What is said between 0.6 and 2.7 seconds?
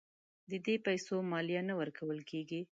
دې پیسو مالیه نه ورکول کیږي.